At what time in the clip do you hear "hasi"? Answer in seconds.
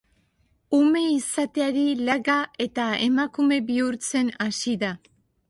4.47-4.77